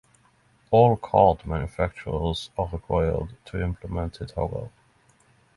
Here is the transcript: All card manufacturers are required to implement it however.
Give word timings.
All 0.71 0.97
card 0.97 1.45
manufacturers 1.45 2.49
are 2.57 2.67
required 2.69 3.37
to 3.45 3.61
implement 3.61 4.19
it 4.19 4.31
however. 4.35 4.71